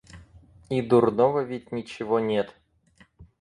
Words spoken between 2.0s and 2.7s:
нет.